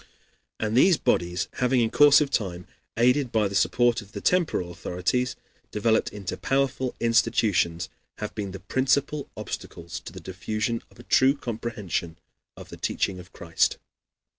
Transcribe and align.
And 0.59 0.75
these 0.75 0.97
bodies, 0.97 1.47
having 1.59 1.79
in 1.79 1.91
course 1.91 2.21
of 2.21 2.31
time, 2.31 2.65
aided 2.97 3.31
by 3.31 3.47
the 3.47 3.53
support 3.53 4.01
of 4.01 4.13
the 4.13 4.19
temporal 4.19 4.71
authorities, 4.71 5.35
developed 5.69 6.11
into 6.11 6.35
powerful 6.37 6.95
institutions, 6.99 7.87
have 8.17 8.33
been 8.33 8.49
the 8.49 8.59
principal 8.59 9.29
obstacles 9.37 9.99
to 9.99 10.11
the 10.11 10.19
diffusion 10.19 10.81
of 10.89 10.97
a 10.97 11.03
true 11.03 11.37
comprehension 11.37 12.17
of 12.57 12.69
the 12.69 12.77
teaching 12.77 13.19
of 13.19 13.31
Christ. 13.31 13.77